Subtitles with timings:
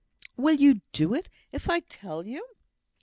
[0.35, 2.43] "Will you do it if I tell you?